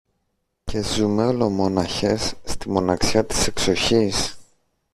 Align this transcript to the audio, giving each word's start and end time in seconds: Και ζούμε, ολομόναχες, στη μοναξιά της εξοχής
Και 0.63 0.83
ζούμε, 0.83 1.25
ολομόναχες, 1.27 2.33
στη 2.43 2.69
μοναξιά 2.69 3.25
της 3.25 3.47
εξοχής 3.47 4.37